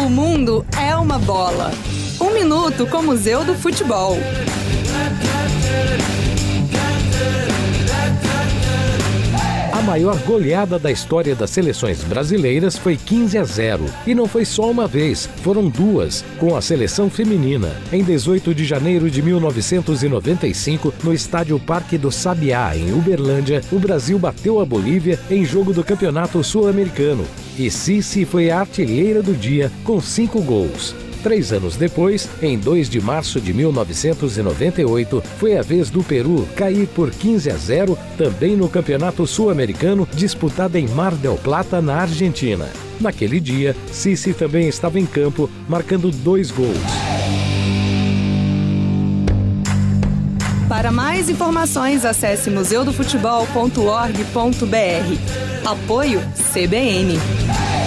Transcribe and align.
O 0.00 0.08
mundo 0.08 0.64
é 0.80 0.94
uma 0.94 1.18
bola. 1.18 1.72
Um 2.20 2.30
minuto 2.30 2.86
com 2.86 2.98
o 2.98 3.02
Museu 3.02 3.44
do 3.44 3.56
Futebol. 3.56 4.16
maior 9.88 10.18
goleada 10.24 10.78
da 10.78 10.90
história 10.92 11.34
das 11.34 11.48
seleções 11.48 12.04
brasileiras 12.04 12.76
foi 12.76 12.94
15 12.94 13.38
a 13.38 13.44
0. 13.44 13.84
E 14.06 14.14
não 14.14 14.26
foi 14.28 14.44
só 14.44 14.70
uma 14.70 14.86
vez, 14.86 15.26
foram 15.42 15.66
duas, 15.70 16.22
com 16.38 16.54
a 16.54 16.60
seleção 16.60 17.08
feminina. 17.08 17.74
Em 17.90 18.04
18 18.04 18.54
de 18.54 18.66
janeiro 18.66 19.10
de 19.10 19.22
1995, 19.22 20.92
no 21.02 21.14
estádio 21.14 21.58
Parque 21.58 21.96
do 21.96 22.12
Sabiá, 22.12 22.76
em 22.76 22.92
Uberlândia, 22.92 23.62
o 23.72 23.78
Brasil 23.78 24.18
bateu 24.18 24.60
a 24.60 24.64
Bolívia 24.66 25.18
em 25.30 25.42
jogo 25.42 25.72
do 25.72 25.82
Campeonato 25.82 26.44
Sul-Americano. 26.44 27.24
E 27.58 27.70
Cici 27.70 28.26
foi 28.26 28.50
a 28.50 28.60
artilheira 28.60 29.22
do 29.22 29.32
dia 29.32 29.72
com 29.84 30.02
cinco 30.02 30.42
gols. 30.42 30.94
Três 31.22 31.52
anos 31.52 31.76
depois, 31.76 32.28
em 32.40 32.56
2 32.56 32.88
de 32.88 32.98
março 33.00 33.38
de 33.40 33.52
1998, 33.52 35.22
foi 35.38 35.58
a 35.58 35.62
vez 35.62 35.90
do 35.90 36.00
Peru 36.02 36.46
cair 36.56 36.86
por 36.88 37.10
15 37.10 37.50
a 37.50 37.56
0 37.56 37.98
também 38.16 38.56
no 38.56 38.68
Campeonato 38.68 39.26
Sul-Americano 39.26 40.08
disputado 40.14 40.76
em 40.76 40.86
Mar 40.88 41.14
del 41.14 41.36
Plata, 41.36 41.80
na 41.82 41.96
Argentina. 41.96 42.68
Naquele 43.00 43.40
dia, 43.40 43.74
Sissi 43.90 44.32
também 44.32 44.68
estava 44.68 44.98
em 45.00 45.04
campo, 45.06 45.50
marcando 45.68 46.10
dois 46.10 46.50
gols. 46.50 46.76
Para 50.68 50.90
mais 50.92 51.28
informações, 51.30 52.04
acesse 52.04 52.50
museudofutebol.org.br. 52.50 54.66
Apoio 55.66 56.20
CBN. 56.52 57.77